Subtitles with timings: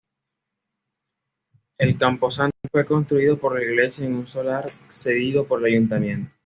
[1.77, 6.31] El camposanto fue construido por la Iglesia en un solar cedido por el Ayuntamiento.